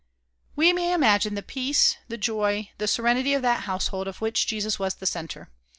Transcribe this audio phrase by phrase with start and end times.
[0.55, 4.79] We may imagine the peace, the joy, the serenity of that household of which Jesus
[4.79, 5.51] was the centre.